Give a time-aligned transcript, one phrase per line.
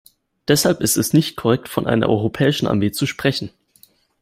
[0.47, 3.51] Deshalb ist es nicht korrekt, von einer europäischen Armee zu sprechen.